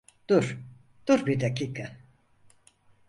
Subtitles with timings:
[0.29, 0.57] Dur,
[1.07, 1.97] dur bir dakika.